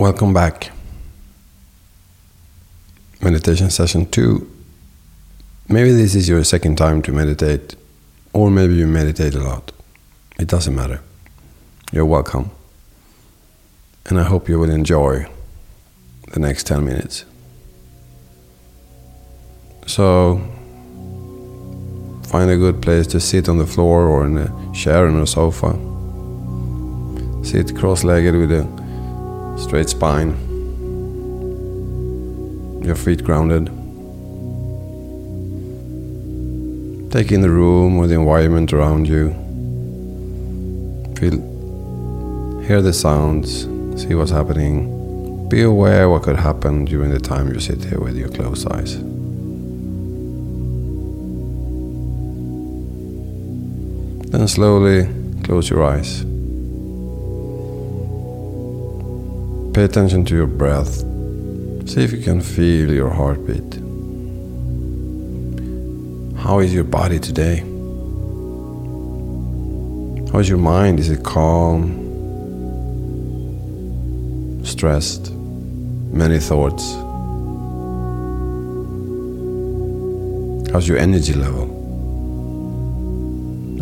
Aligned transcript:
Welcome 0.00 0.32
back. 0.32 0.70
Meditation 3.20 3.68
session 3.68 4.06
two. 4.06 4.50
Maybe 5.68 5.92
this 5.92 6.14
is 6.14 6.26
your 6.26 6.42
second 6.42 6.78
time 6.78 7.02
to 7.02 7.12
meditate, 7.12 7.76
or 8.32 8.50
maybe 8.50 8.76
you 8.76 8.86
meditate 8.86 9.34
a 9.34 9.40
lot. 9.40 9.72
It 10.38 10.48
doesn't 10.48 10.74
matter. 10.74 11.02
You're 11.92 12.06
welcome. 12.06 12.50
And 14.06 14.18
I 14.18 14.22
hope 14.22 14.48
you 14.48 14.58
will 14.58 14.70
enjoy 14.70 15.26
the 16.32 16.40
next 16.40 16.66
10 16.66 16.82
minutes. 16.82 17.26
So, 19.86 20.40
find 22.22 22.50
a 22.50 22.56
good 22.56 22.80
place 22.80 23.06
to 23.08 23.20
sit 23.20 23.50
on 23.50 23.58
the 23.58 23.66
floor 23.66 24.06
or 24.06 24.24
in 24.24 24.38
a 24.38 24.72
chair 24.72 25.06
on 25.06 25.20
a 25.20 25.26
sofa. 25.26 25.78
Sit 27.44 27.76
cross 27.76 28.02
legged 28.02 28.34
with 28.34 28.50
a 28.50 28.79
straight 29.60 29.88
spine, 29.88 30.30
your 32.82 32.96
feet 32.96 33.22
grounded. 33.22 33.66
Take 37.12 37.32
in 37.32 37.40
the 37.40 37.50
room 37.50 37.98
or 37.98 38.06
the 38.06 38.14
environment 38.14 38.72
around 38.72 39.06
you. 39.06 39.30
Feel, 41.16 41.38
hear 42.62 42.80
the 42.80 42.92
sounds, 42.92 43.64
see 44.00 44.14
what's 44.14 44.30
happening. 44.30 45.48
Be 45.48 45.62
aware 45.62 46.08
what 46.08 46.22
could 46.22 46.36
happen 46.36 46.84
during 46.84 47.10
the 47.10 47.18
time 47.18 47.52
you 47.52 47.60
sit 47.60 47.84
here 47.84 47.98
with 47.98 48.16
your 48.16 48.28
closed 48.28 48.66
eyes. 48.72 48.96
Then 54.30 54.46
slowly 54.46 55.08
close 55.42 55.68
your 55.68 55.84
eyes. 55.84 56.29
Pay 59.80 59.84
attention 59.84 60.26
to 60.26 60.34
your 60.34 60.46
breath. 60.46 60.98
See 61.88 62.04
if 62.04 62.12
you 62.12 62.20
can 62.22 62.42
feel 62.42 62.92
your 62.92 63.08
heartbeat. 63.08 63.76
How 66.38 66.58
is 66.58 66.74
your 66.74 66.84
body 66.84 67.18
today? 67.18 67.60
How 70.30 70.38
is 70.38 70.50
your 70.50 70.58
mind? 70.58 71.00
Is 71.00 71.08
it 71.08 71.24
calm? 71.24 71.80
Stressed? 74.66 75.32
Many 75.32 76.40
thoughts? 76.40 76.84
How's 80.72 80.86
your 80.86 80.98
energy 80.98 81.32
level? 81.32 81.64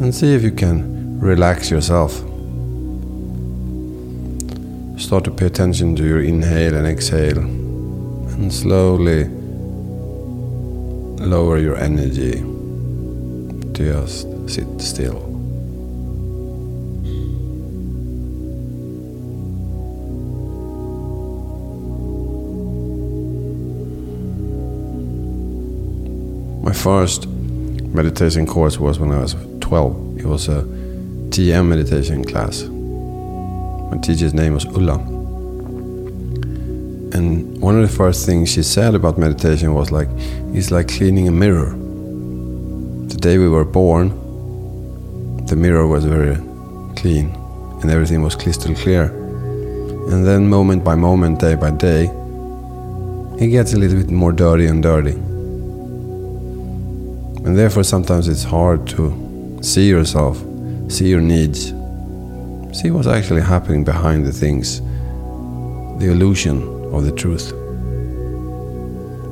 and 0.01 0.15
see 0.15 0.33
if 0.33 0.45
you 0.45 0.53
can 0.53 1.19
relax 1.19 1.73
yourself. 1.73 2.28
Start 4.99 5.25
to 5.25 5.31
pay 5.31 5.47
attention 5.47 5.97
to 5.97 6.05
your 6.05 6.21
inhale 6.21 6.75
and 6.75 6.87
exhale, 6.87 7.39
and 7.39 8.53
slowly 8.53 9.25
lower 11.25 11.57
your 11.57 11.77
energy. 11.77 12.43
Just 13.73 14.27
sit 14.51 14.67
still. 14.81 15.21
My 26.63 26.73
first 26.75 27.27
meditation 27.29 28.47
course 28.47 28.79
was 28.79 28.99
when 28.99 29.13
I 29.13 29.21
was 29.21 29.37
12. 29.61 30.19
It 30.19 30.27
was 30.27 30.49
a 30.49 30.65
TM 31.31 31.67
meditation 31.67 32.25
class. 32.25 32.69
My 33.91 33.99
teacher's 33.99 34.35
name 34.35 34.55
was 34.55 34.65
Ulla. 34.65 34.95
And 37.15 37.61
one 37.61 37.75
of 37.81 37.83
the 37.89 37.97
first 37.97 38.27
things 38.27 38.51
she 38.51 38.63
said 38.63 38.95
about 38.95 39.19
meditation 39.19 39.75
was 39.75 39.91
like, 39.91 40.09
it's 40.55 40.71
like 40.71 40.89
cleaning 40.89 41.29
a 41.29 41.31
mirror. 41.31 41.71
The 43.09 43.17
day 43.17 43.39
we 43.39 43.49
were 43.49 43.65
born, 43.65 44.09
the 45.47 45.57
mirror 45.57 45.87
was 45.87 46.05
very 46.05 46.37
clean 46.97 47.35
and 47.81 47.91
everything 47.91 48.23
was 48.23 48.35
crystal 48.35 48.75
clear. 48.75 49.05
And 50.11 50.27
then, 50.27 50.49
moment 50.49 50.85
by 50.85 50.95
moment, 50.95 51.41
day 51.41 51.55
by 51.55 51.71
day, 51.71 52.11
it 53.39 53.49
gets 53.49 53.73
a 53.73 53.79
little 53.79 53.99
bit 53.99 54.11
more 54.11 54.33
dirty 54.33 54.67
and 54.67 54.83
dirty. 54.83 55.17
And 57.45 57.57
therefore, 57.57 57.85
sometimes 57.85 58.27
it's 58.29 58.45
hard 58.45 58.87
to 58.89 59.29
See 59.61 59.89
yourself, 59.89 60.39
see 60.89 61.09
your 61.09 61.21
needs, 61.21 61.73
see 62.79 62.93
what's 62.93 63.09
actually 63.09 63.41
happening 63.41 63.83
behind 63.83 64.25
the 64.25 64.31
things, 64.31 64.81
the 65.99 66.09
illusion 66.13 66.63
of 66.95 67.03
the 67.03 67.11
truth. 67.11 67.51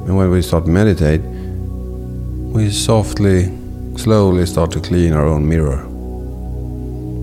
And 0.07 0.17
when 0.17 0.33
we 0.33 0.43
start 0.43 0.67
meditate, 0.67 1.21
we 1.21 2.71
softly, 2.71 3.57
slowly 3.97 4.47
start 4.47 4.73
to 4.73 4.81
clean 4.81 5.13
our 5.13 5.27
own 5.27 5.49
mirror. 5.49 5.79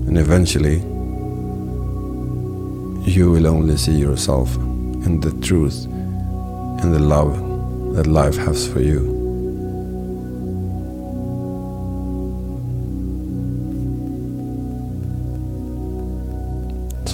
And 0.06 0.16
eventually, 0.16 0.78
you 3.06 3.30
will 3.30 3.46
only 3.46 3.76
see 3.76 3.92
yourself 3.92 4.56
and 4.56 5.22
the 5.22 5.32
truth 5.46 5.84
and 5.84 6.94
the 6.94 7.00
love 7.00 7.36
that 7.96 8.06
life 8.06 8.38
has 8.38 8.66
for 8.66 8.80
you. 8.80 9.13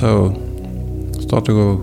So 0.00 0.33
start 1.21 1.44
to 1.44 1.53
go 1.53 1.77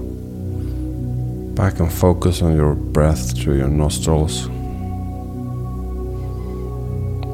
back 1.53 1.79
and 1.79 1.93
focus 1.93 2.41
on 2.41 2.55
your 2.55 2.73
breath 2.73 3.37
through 3.37 3.57
your 3.57 3.67
nostrils. 3.67 4.45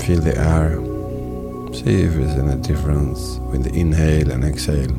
Feel 0.04 0.20
the 0.20 0.36
air. 0.38 0.76
See 1.74 2.04
if 2.04 2.16
there's 2.16 2.38
any 2.38 2.62
difference 2.62 3.38
with 3.50 3.64
the 3.64 3.74
inhale 3.74 4.30
and 4.30 4.44
exhale. 4.44 4.92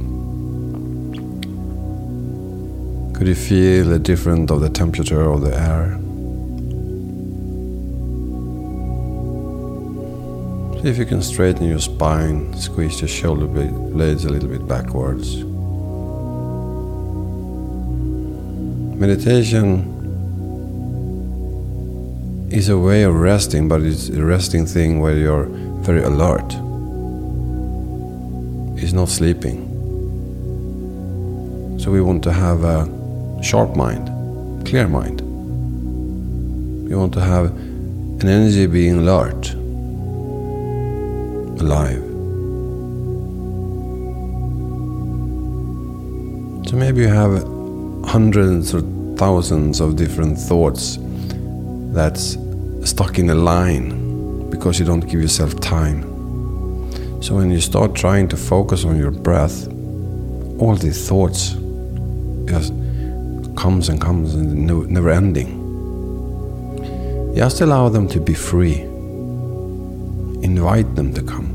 Could 3.12 3.28
you 3.28 3.34
feel 3.34 3.84
the 3.84 3.98
difference 3.98 4.50
of 4.50 4.62
the 4.62 4.70
temperature 4.70 5.30
of 5.30 5.42
the 5.42 5.54
air? 5.54 5.98
See 10.80 10.88
if 10.88 10.96
you 10.96 11.04
can 11.04 11.20
straighten 11.20 11.68
your 11.68 11.78
spine, 11.78 12.54
squeeze 12.58 13.02
your 13.02 13.08
shoulder 13.08 13.46
blades 13.46 14.24
a 14.24 14.30
little 14.30 14.48
bit 14.48 14.66
backwards. 14.66 15.44
Meditation 18.96 19.90
is 22.50 22.68
a 22.68 22.78
way 22.78 23.02
of 23.02 23.14
resting, 23.14 23.68
but 23.68 23.82
it's 23.82 24.08
a 24.08 24.24
resting 24.24 24.64
thing 24.66 25.00
where 25.00 25.16
you're 25.16 25.46
very 25.82 26.02
alert. 26.02 26.54
It's 28.80 28.92
not 28.92 29.08
sleeping. 29.08 29.70
So 31.80 31.90
we 31.90 32.00
want 32.00 32.22
to 32.22 32.32
have 32.32 32.62
a 32.62 32.88
sharp 33.42 33.74
mind, 33.74 34.08
clear 34.64 34.86
mind. 34.86 35.20
We 36.88 36.94
want 36.94 37.12
to 37.14 37.20
have 37.20 37.46
an 37.46 38.28
energy 38.28 38.66
being 38.66 38.98
alert, 38.98 39.52
alive. 41.60 42.02
So 46.68 46.76
maybe 46.76 47.00
you 47.02 47.08
have 47.08 47.53
hundreds 48.14 48.72
or 48.72 48.80
thousands 49.16 49.80
of 49.80 49.96
different 49.96 50.38
thoughts 50.38 50.98
that's 51.92 52.38
stuck 52.84 53.18
in 53.18 53.28
a 53.28 53.34
line 53.34 54.48
because 54.50 54.78
you 54.78 54.84
don't 54.84 55.00
give 55.00 55.20
yourself 55.20 55.58
time. 55.58 56.00
So 57.20 57.34
when 57.34 57.50
you 57.50 57.60
start 57.60 57.96
trying 57.96 58.28
to 58.28 58.36
focus 58.36 58.84
on 58.84 58.96
your 58.96 59.10
breath, 59.10 59.66
all 60.60 60.76
these 60.76 61.08
thoughts 61.08 61.56
just 62.44 62.72
comes 63.56 63.88
and 63.88 64.00
comes 64.00 64.36
and 64.36 64.64
never 64.96 65.10
ending. 65.10 65.50
Just 67.34 67.62
allow 67.62 67.88
them 67.88 68.06
to 68.10 68.20
be 68.20 68.34
free. 68.34 68.78
Invite 70.52 70.94
them 70.94 71.12
to 71.14 71.20
come. 71.20 71.48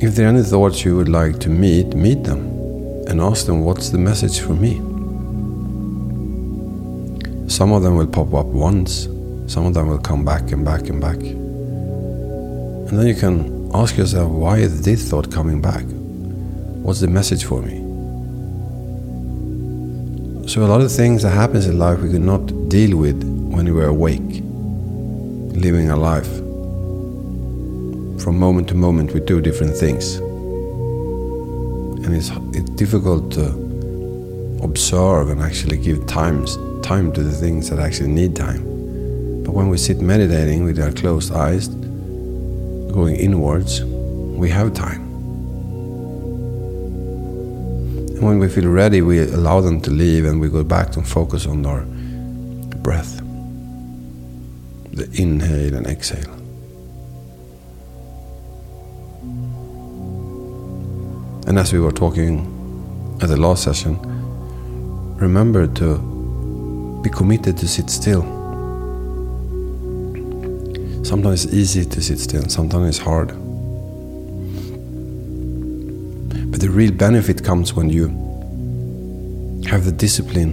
If 0.00 0.14
there 0.14 0.24
are 0.24 0.30
any 0.30 0.44
thoughts 0.44 0.82
you 0.82 0.96
would 0.96 1.10
like 1.10 1.40
to 1.40 1.50
meet, 1.50 1.88
meet 1.94 2.24
them 2.24 2.47
and 3.08 3.20
ask 3.22 3.46
them, 3.46 3.64
What's 3.64 3.88
the 3.88 3.98
message 3.98 4.40
for 4.40 4.52
me? 4.52 4.74
Some 7.48 7.72
of 7.72 7.82
them 7.82 7.96
will 7.96 8.06
pop 8.06 8.34
up 8.34 8.46
once, 8.46 9.08
some 9.46 9.64
of 9.66 9.74
them 9.74 9.88
will 9.88 9.98
come 9.98 10.24
back 10.24 10.52
and 10.52 10.64
back 10.64 10.88
and 10.88 11.00
back. 11.00 11.16
And 11.16 12.98
then 12.98 13.06
you 13.06 13.14
can 13.14 13.70
ask 13.74 13.96
yourself, 13.96 14.30
Why 14.30 14.58
is 14.58 14.82
this 14.82 15.08
thought 15.08 15.32
coming 15.32 15.62
back? 15.62 15.84
What's 16.84 17.00
the 17.00 17.08
message 17.08 17.44
for 17.44 17.62
me? 17.62 17.86
So, 20.46 20.64
a 20.64 20.68
lot 20.68 20.82
of 20.82 20.92
things 20.92 21.22
that 21.22 21.30
happens 21.30 21.66
in 21.66 21.78
life 21.78 22.00
we 22.00 22.10
could 22.10 22.22
not 22.22 22.68
deal 22.68 22.96
with 22.96 23.22
when 23.52 23.64
we 23.64 23.72
were 23.72 23.86
awake, 23.86 24.42
living 25.64 25.90
our 25.90 25.96
life. 25.96 26.32
From 28.22 28.38
moment 28.38 28.68
to 28.68 28.74
moment, 28.74 29.14
we 29.14 29.20
do 29.20 29.40
different 29.40 29.76
things 29.76 30.20
and 32.08 32.16
it's, 32.16 32.30
it's 32.56 32.70
difficult 32.70 33.30
to 33.30 33.48
observe 34.62 35.28
and 35.28 35.42
actually 35.42 35.76
give 35.76 36.06
times, 36.06 36.56
time 36.82 37.12
to 37.12 37.22
the 37.22 37.32
things 37.32 37.68
that 37.68 37.78
actually 37.78 38.08
need 38.08 38.34
time. 38.34 38.62
But 39.44 39.52
when 39.52 39.68
we 39.68 39.76
sit 39.76 40.00
meditating 40.00 40.64
with 40.64 40.80
our 40.80 40.90
closed 40.90 41.34
eyes, 41.34 41.68
going 41.68 43.16
inwards, 43.16 43.84
we 43.84 44.48
have 44.48 44.72
time. 44.72 45.02
And 48.16 48.22
when 48.22 48.38
we 48.38 48.48
feel 48.48 48.68
ready, 48.70 49.02
we 49.02 49.18
allow 49.18 49.60
them 49.60 49.78
to 49.82 49.90
leave 49.90 50.24
and 50.24 50.40
we 50.40 50.48
go 50.48 50.64
back 50.64 50.96
and 50.96 51.06
focus 51.06 51.44
on 51.44 51.66
our 51.66 51.82
breath. 52.78 53.18
The 54.92 55.10
inhale 55.12 55.74
and 55.74 55.86
exhale. 55.86 56.37
And 61.48 61.58
as 61.58 61.72
we 61.72 61.80
were 61.80 61.92
talking 61.92 62.40
at 63.22 63.30
the 63.30 63.38
last 63.38 63.64
session, 63.64 63.98
remember 65.16 65.66
to 65.66 67.00
be 67.02 67.08
committed 67.08 67.56
to 67.56 67.66
sit 67.66 67.88
still. 67.88 68.20
Sometimes 71.02 71.46
it's 71.46 71.54
easy 71.54 71.86
to 71.86 72.02
sit 72.02 72.18
still, 72.18 72.46
sometimes 72.50 72.88
it's 72.90 72.98
hard. 72.98 73.28
But 76.50 76.60
the 76.60 76.68
real 76.68 76.92
benefit 76.92 77.42
comes 77.42 77.72
when 77.72 77.88
you 77.88 78.08
have 79.70 79.86
the 79.86 79.92
discipline 79.92 80.52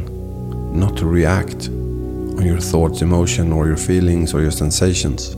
not 0.80 0.96
to 0.96 1.06
react 1.06 1.68
on 1.68 2.46
your 2.46 2.62
thoughts, 2.62 3.02
emotion, 3.02 3.52
or 3.52 3.68
your 3.68 3.76
feelings 3.76 4.34
or 4.34 4.40
your 4.42 4.52
sensations. 4.52 5.36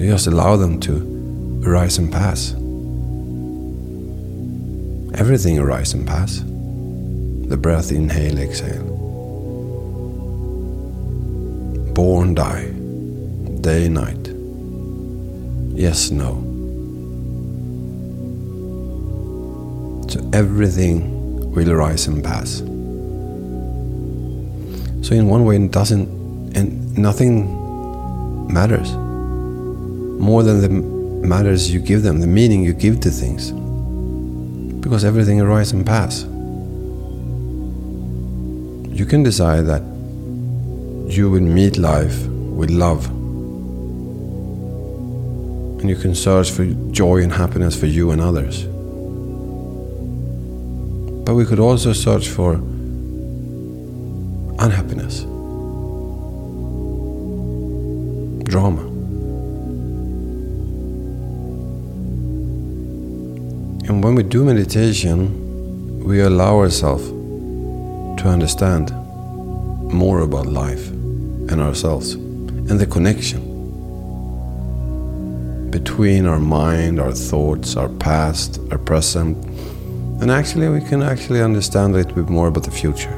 You 0.00 0.10
just 0.10 0.26
allow 0.26 0.56
them 0.56 0.80
to 0.80 1.62
arise 1.66 1.98
and 1.98 2.10
pass. 2.10 2.54
Everything 5.18 5.58
arise 5.58 5.94
and 5.94 6.06
pass. 6.06 6.40
The 7.48 7.56
breath, 7.56 7.90
inhale, 7.90 8.38
exhale. 8.38 8.84
Born, 11.94 12.34
die. 12.34 12.66
Day, 13.62 13.88
night. 13.88 14.28
Yes, 15.74 16.10
no. 16.10 16.42
So 20.08 20.28
everything 20.34 21.50
will 21.50 21.70
arise 21.70 22.06
and 22.08 22.22
pass. 22.22 22.58
So 25.06 25.14
in 25.14 25.28
one 25.28 25.46
way, 25.46 25.56
it 25.56 25.70
doesn't, 25.70 26.08
and 26.54 26.98
nothing 26.98 28.52
matters 28.52 28.92
more 30.20 30.42
than 30.42 30.60
the 30.60 30.68
matters 31.26 31.72
you 31.72 31.80
give 31.80 32.02
them, 32.02 32.20
the 32.20 32.26
meaning 32.26 32.62
you 32.62 32.74
give 32.74 33.00
to 33.00 33.10
things 33.10 33.52
because 34.86 35.04
everything 35.04 35.40
arises 35.40 35.72
and 35.72 35.84
pass. 35.84 36.22
You 38.96 39.04
can 39.04 39.24
decide 39.24 39.62
that 39.62 39.82
you 41.12 41.28
will 41.28 41.40
meet 41.40 41.76
life 41.76 42.24
with 42.28 42.70
love. 42.70 43.06
And 45.80 45.90
you 45.90 45.96
can 45.96 46.14
search 46.14 46.52
for 46.52 46.66
joy 46.92 47.20
and 47.24 47.32
happiness 47.32 47.74
for 47.74 47.86
you 47.86 48.12
and 48.12 48.20
others. 48.20 48.62
But 51.24 51.34
we 51.34 51.44
could 51.44 51.58
also 51.58 51.92
search 51.92 52.28
for 52.28 52.52
unhappiness, 54.60 55.22
drama. 58.44 58.85
When 64.06 64.14
we 64.14 64.22
do 64.22 64.44
meditation, 64.44 66.04
we 66.04 66.20
allow 66.20 66.60
ourselves 66.60 67.08
to 68.22 68.28
understand 68.28 68.92
more 69.92 70.20
about 70.20 70.46
life 70.46 70.86
and 71.50 71.60
ourselves 71.60 72.12
and 72.12 72.78
the 72.78 72.86
connection 72.86 73.40
between 75.72 76.24
our 76.24 76.38
mind, 76.38 77.00
our 77.00 77.10
thoughts, 77.10 77.74
our 77.74 77.88
past, 77.88 78.60
our 78.70 78.78
present, 78.78 79.36
and 80.22 80.30
actually 80.30 80.68
we 80.68 80.80
can 80.80 81.02
actually 81.02 81.42
understand 81.42 81.92
a 81.92 81.96
little 81.96 82.14
bit 82.14 82.28
more 82.28 82.46
about 82.46 82.62
the 82.62 82.70
future. 82.70 83.16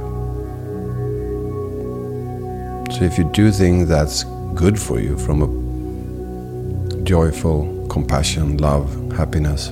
So 2.93 3.05
if 3.05 3.19
you 3.19 3.25
do 3.35 3.53
things 3.53 3.89
that's 3.89 4.25
good 4.55 4.81
for 4.81 4.99
you 4.99 5.19
from 5.19 5.43
a 5.43 7.03
joyful 7.03 7.87
compassion, 7.91 8.57
love, 8.57 8.89
happiness, 9.13 9.71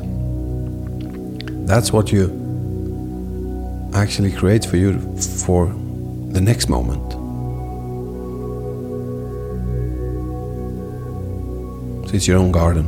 that's 1.67 1.93
what 1.93 2.13
you 2.13 2.31
actually 3.93 4.31
create 4.31 4.65
for 4.65 4.77
you 4.77 4.99
for 5.19 5.67
the 6.31 6.41
next 6.41 6.69
moment. 6.69 7.13
So 12.09 12.15
it's 12.15 12.29
your 12.29 12.39
own 12.39 12.53
garden. 12.53 12.87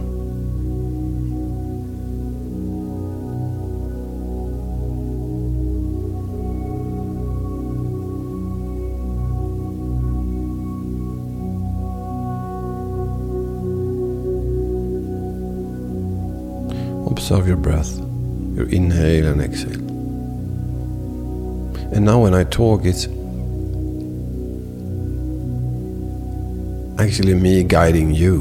Observe 17.10 17.48
your 17.48 17.56
breath 17.56 17.98
your 18.58 18.68
inhale 18.70 19.28
and 19.28 19.40
exhale. 19.40 19.86
And 21.94 22.04
now, 22.04 22.20
when 22.20 22.34
I 22.34 22.42
talk, 22.44 22.84
it's 22.84 23.06
actually 27.00 27.34
me 27.34 27.62
guiding 27.62 28.12
you. 28.12 28.40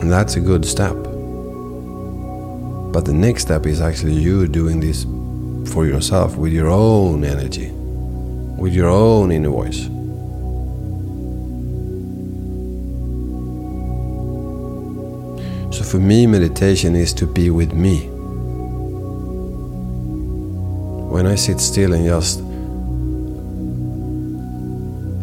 And 0.00 0.10
that's 0.10 0.36
a 0.36 0.40
good 0.40 0.64
step. 0.64 0.94
But 2.92 3.04
the 3.04 3.12
next 3.12 3.42
step 3.42 3.66
is 3.66 3.82
actually 3.82 4.14
you 4.14 4.48
doing 4.48 4.80
this 4.80 5.04
for 5.72 5.84
yourself 5.86 6.36
with 6.36 6.52
your 6.52 6.70
own 6.70 7.24
energy, 7.24 7.70
with 8.58 8.72
your 8.72 8.88
own 8.88 9.30
inner 9.30 9.50
voice. 9.50 9.86
For 15.84 15.98
me, 15.98 16.26
meditation 16.26 16.94
is 16.94 17.14
to 17.14 17.26
be 17.26 17.48
with 17.48 17.72
me. 17.72 18.06
When 21.10 21.26
I 21.26 21.36
sit 21.36 21.60
still 21.60 21.94
and 21.94 22.06
just 22.06 22.40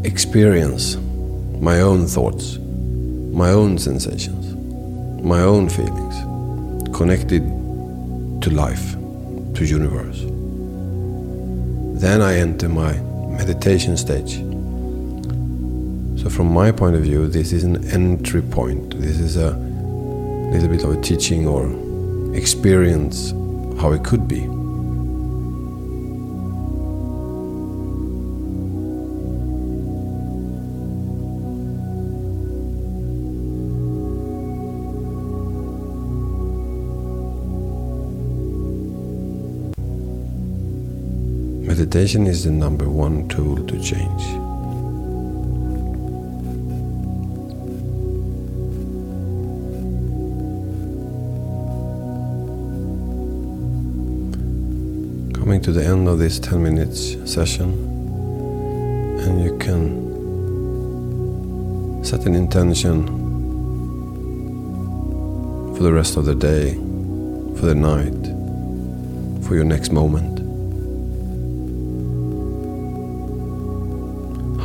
experience 0.04 0.96
my 1.62 1.82
own 1.82 2.08
thoughts, 2.08 2.58
my 2.58 3.52
own 3.52 3.78
sensations, 3.78 4.56
my 5.24 5.42
own 5.42 5.70
feelings, 5.70 6.16
connected 6.96 7.44
to 8.42 8.50
life, 8.50 8.94
to 9.54 9.66
universe. 9.66 10.22
Then 12.02 12.22
I 12.22 12.38
enter 12.38 12.70
my 12.70 12.94
meditation 13.38 13.96
stage. 13.98 14.38
So 16.20 16.30
from 16.30 16.52
my 16.52 16.72
point 16.72 16.96
of 16.96 17.04
view, 17.04 17.28
this 17.28 17.54
is 17.54 17.64
an 17.64 17.88
entry 17.92 18.42
point. 18.42 19.00
This 19.00 19.20
is 19.20 19.38
a 20.48 20.51
little 20.51 20.70
bit 20.70 20.84
of 20.86 20.92
a 20.92 21.01
teaching 21.01 21.46
or 21.46 21.66
experience 22.34 23.32
how 23.82 23.92
it 23.92 24.04
could 24.06 24.30
be. 24.30 24.48
Meditation 41.68 42.25
is 42.25 42.46
the 42.46 42.51
number 42.51 42.89
one 42.89 43.27
tool 43.27 43.58
to 43.66 43.80
change. 43.82 44.47
Coming 55.48 55.62
to 55.62 55.72
the 55.72 55.82
end 55.82 56.10
of 56.10 56.20
this 56.20 56.39
10 56.39 56.62
minutes 56.62 57.16
session 57.24 57.72
and 59.22 59.42
you 59.42 59.58
can 59.60 60.04
set 62.04 62.25
an 62.25 62.36
intention 62.36 63.08
for 65.74 65.84
the 65.84 65.94
rest 65.94 66.18
of 66.18 66.25
the 66.25 66.36
day, 66.36 66.74
for 67.58 67.66
the 67.66 67.74
night, 67.74 68.12
for 69.48 69.56
your 69.56 69.63
next 69.63 69.94
moment. 69.94 70.39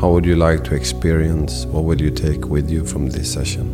How 0.01 0.11
would 0.11 0.27
you 0.27 0.35
like 0.35 0.65
to 0.65 0.75
experience? 0.75 1.65
What 1.67 1.85
would 1.85 2.01
you 2.01 2.11
take 2.11 2.47
with 2.47 2.69
you 2.69 2.85
from 2.85 3.09
this 3.09 3.33
session? 3.33 3.67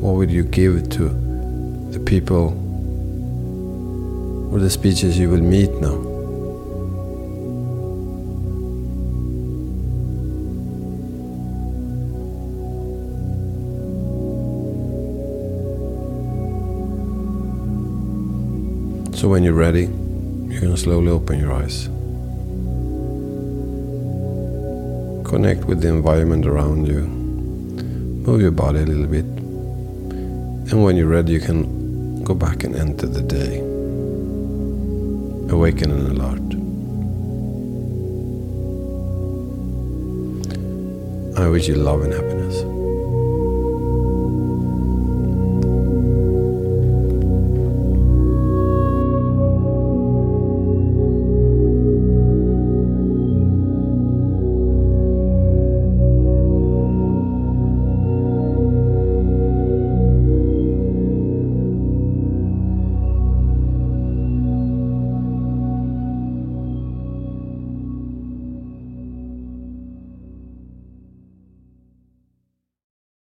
What 0.00 0.16
would 0.16 0.32
you 0.32 0.42
give 0.42 0.90
to 0.90 1.08
the 1.92 2.00
people 2.00 2.61
or 4.52 4.58
the 4.58 4.68
speeches 4.68 5.18
you 5.18 5.30
will 5.30 5.40
meet 5.40 5.70
now. 5.80 5.96
So 19.16 19.28
when 19.28 19.42
you're 19.42 19.54
ready, 19.54 19.82
you 19.82 20.58
can 20.60 20.76
slowly 20.76 21.08
open 21.08 21.38
your 21.38 21.52
eyes. 21.52 21.86
Connect 25.26 25.64
with 25.64 25.80
the 25.80 25.88
environment 25.88 26.44
around 26.44 26.86
you. 26.86 27.02
Move 28.26 28.42
your 28.42 28.50
body 28.50 28.80
a 28.80 28.84
little 28.84 29.06
bit. 29.06 29.24
And 29.24 30.84
when 30.84 30.96
you're 30.96 31.06
ready, 31.06 31.32
you 31.32 31.40
can 31.40 32.22
go 32.22 32.34
back 32.34 32.64
and 32.64 32.76
enter 32.76 33.06
the 33.06 33.22
day. 33.22 33.71
Awaken 35.52 35.90
and 35.90 36.08
alert. 36.08 36.48
I 41.38 41.46
wish 41.48 41.68
you 41.68 41.74
love 41.74 42.00
and 42.00 42.14
happiness. 42.14 42.71